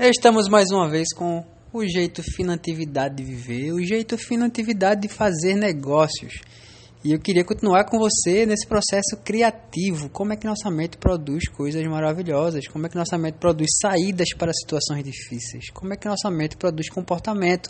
[0.00, 5.56] Estamos mais uma vez com o jeito finatividade de viver, o jeito finatividade de fazer
[5.56, 6.34] negócios.
[7.04, 10.08] E eu queria continuar com você nesse processo criativo.
[10.08, 12.68] Como é que nossa mente produz coisas maravilhosas?
[12.68, 15.68] Como é que nossa mente produz saídas para situações difíceis?
[15.74, 17.68] Como é que nossa mente produz comportamento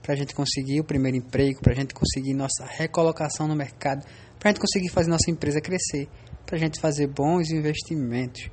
[0.00, 4.06] para a gente conseguir o primeiro emprego, para a gente conseguir nossa recolocação no mercado,
[4.38, 6.08] para a gente conseguir fazer nossa empresa crescer,
[6.46, 8.48] para a gente fazer bons investimentos,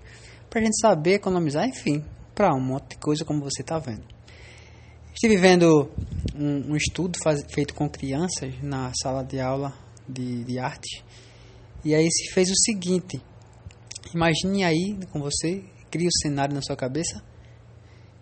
[0.50, 2.04] para a gente saber economizar, enfim,
[2.38, 4.06] para um monte de coisa, como você está vendo.
[5.12, 5.90] Estive vendo
[6.36, 9.74] um, um estudo faz, feito com crianças na sala de aula
[10.08, 11.04] de, de arte,
[11.84, 13.20] e aí se fez o seguinte:
[14.14, 17.24] imagine aí com você, cria o cenário na sua cabeça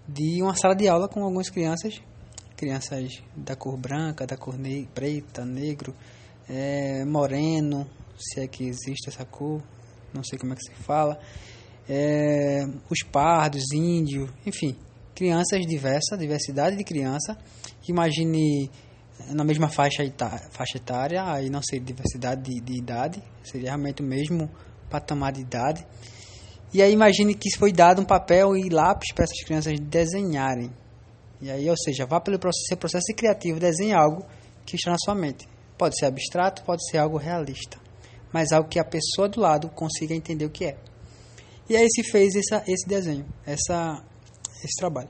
[0.08, 2.02] de uma sala de aula com algumas crianças,
[2.56, 5.94] crianças da cor branca, da cor ne preta, negro,
[6.48, 7.86] é, moreno,
[8.18, 9.62] se é que existe essa cor,
[10.14, 11.20] não sei como é que se fala
[11.88, 14.76] é, os pardos, índios, enfim,
[15.14, 17.38] crianças diversas, diversidade de criança.
[17.88, 18.70] Imagine
[19.30, 20.04] na mesma faixa,
[20.52, 24.50] faixa etária, aí não seria diversidade de, de idade, seria realmente o mesmo
[24.90, 25.86] patamar de idade.
[26.74, 30.72] E aí imagine que foi dado um papel e lápis para essas crianças desenharem.
[31.42, 34.26] E aí, ou seja, vá pelo processo, processo criativo, desenhe algo
[34.66, 35.48] que está na sua mente.
[35.78, 37.78] Pode ser abstrato, pode ser algo realista,
[38.34, 40.78] mas algo que a pessoa do lado consiga entender o que é.
[41.68, 44.04] E aí se fez essa, esse desenho, essa,
[44.64, 45.10] esse trabalho.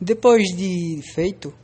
[0.00, 1.54] Depois de feito,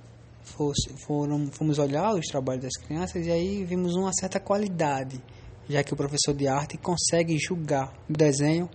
[1.07, 5.20] foram, fomos olhar os trabalhos das crianças e aí vimos uma certa qualidade,
[5.69, 8.69] já que o professor de arte consegue julgar o desenho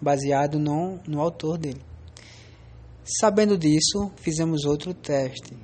[0.00, 1.80] baseado no, no autor dele.
[3.20, 5.56] Sabendo disso, fizemos outro teste.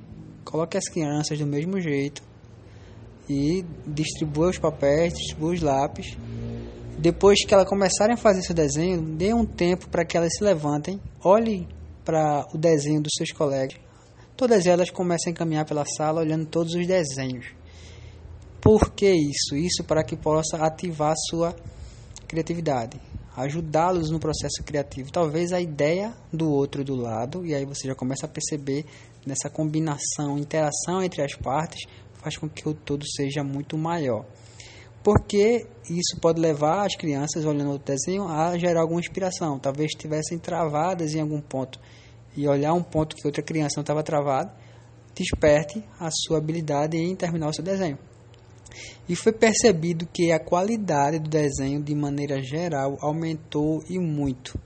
[0.43, 2.23] Coloque as crianças do mesmo jeito
[3.29, 6.17] e distribua os papéis, distribua os lápis
[6.99, 10.43] depois que elas começarem a fazer seu desenho, dê um tempo para que elas se
[10.43, 11.65] levantem, olhem
[12.03, 13.79] para o desenho dos seus colegas.
[14.35, 17.45] Todas elas começam a caminhar pela sala olhando todos os desenhos.
[18.59, 19.55] Por que isso?
[19.55, 21.55] Isso para que possa ativar sua
[22.27, 22.99] criatividade,
[23.33, 25.09] ajudá-los no processo criativo.
[25.09, 28.85] Talvez a ideia do outro do lado, e aí você já começa a perceber
[29.25, 34.25] nessa combinação, interação entre as partes, faz com que o todo seja muito maior
[35.03, 39.57] porque isso pode levar as crianças, olhando o desenho, a gerar alguma inspiração.
[39.57, 41.79] Talvez estivessem travadas em algum ponto
[42.35, 44.53] e olhar um ponto que outra criança não estava travada,
[45.15, 47.97] desperte a sua habilidade em terminar o seu desenho.
[49.07, 54.59] E foi percebido que a qualidade do desenho, de maneira geral, aumentou e muito.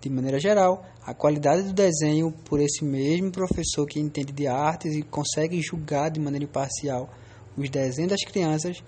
[0.00, 4.94] De maneira geral, a qualidade do desenho, por esse mesmo professor que entende de artes
[4.94, 7.08] e consegue julgar de maneira imparcial
[7.56, 8.82] os desenhos das crianças,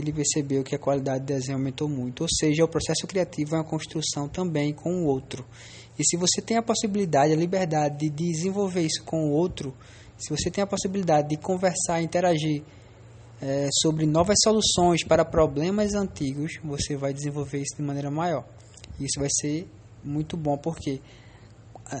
[0.00, 2.22] ele percebeu que a qualidade do desenho aumentou muito.
[2.22, 5.44] Ou seja, o processo criativo é uma construção também com o outro.
[5.98, 9.74] E se você tem a possibilidade, a liberdade de desenvolver isso com o outro,
[10.18, 12.62] se você tem a possibilidade de conversar, interagir
[13.40, 18.44] é, sobre novas soluções para problemas antigos, você vai desenvolver isso de maneira maior.
[18.98, 19.68] Isso vai ser
[20.04, 21.00] muito bom porque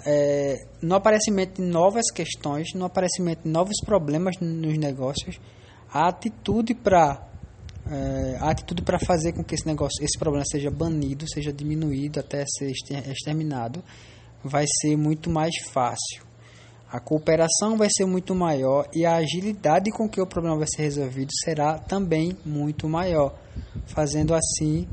[0.04, 5.38] é, no aparecimento de novas questões, no aparecimento de novos problemas nos negócios,
[5.92, 7.26] a atitude para
[7.90, 12.44] é, atitude para fazer com que esse negócio, esse problema seja banido, seja diminuído até
[12.46, 13.82] ser exterminado,
[14.42, 16.24] vai ser muito mais fácil.
[16.90, 20.82] A cooperação vai ser muito maior e a agilidade com que o problema vai ser
[20.82, 23.36] resolvido será também muito maior,
[23.86, 24.86] fazendo assim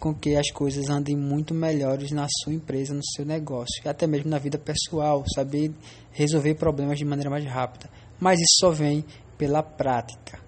[0.00, 4.04] com que as coisas andem muito melhores na sua empresa, no seu negócio, e até
[4.04, 5.72] mesmo na vida pessoal, saber
[6.10, 7.88] resolver problemas de maneira mais rápida.
[8.18, 9.04] Mas isso só vem
[9.38, 10.40] pela prática.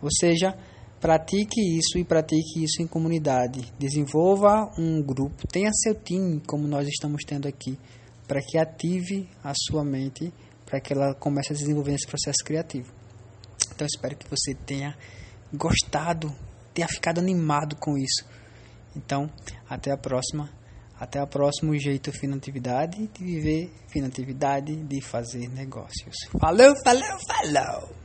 [0.00, 0.56] Ou seja,
[1.04, 3.70] Pratique isso e pratique isso em comunidade.
[3.78, 7.78] Desenvolva um grupo, tenha seu time, como nós estamos tendo aqui,
[8.26, 10.32] para que ative a sua mente,
[10.64, 12.90] para que ela comece a desenvolver esse processo criativo.
[13.70, 14.96] Então, espero que você tenha
[15.52, 16.34] gostado,
[16.72, 18.24] tenha ficado animado com isso.
[18.96, 19.30] Então,
[19.68, 20.48] até a próxima.
[20.98, 26.16] Até o próximo jeito finatividade de viver, finatividade de fazer negócios.
[26.40, 28.03] Falou, falou, falou!